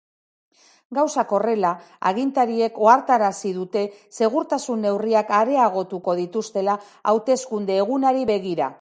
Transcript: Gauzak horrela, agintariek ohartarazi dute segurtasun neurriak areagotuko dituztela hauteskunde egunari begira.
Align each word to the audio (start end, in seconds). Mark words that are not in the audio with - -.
Gauzak 0.97 1.33
horrela, 1.37 1.73
agintariek 2.11 2.79
ohartarazi 2.87 3.53
dute 3.59 3.85
segurtasun 4.21 4.83
neurriak 4.89 5.33
areagotuko 5.43 6.19
dituztela 6.25 6.79
hauteskunde 7.13 7.81
egunari 7.87 8.31
begira. 8.37 8.69